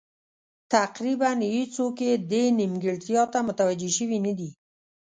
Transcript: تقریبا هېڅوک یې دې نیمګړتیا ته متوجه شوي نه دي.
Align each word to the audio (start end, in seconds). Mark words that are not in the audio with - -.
تقریبا 0.73 1.29
هېڅوک 1.57 1.95
یې 2.07 2.13
دې 2.31 2.43
نیمګړتیا 2.59 3.23
ته 3.33 3.39
متوجه 3.47 3.89
شوي 3.97 4.19
نه 4.25 4.33
دي. 4.37 4.49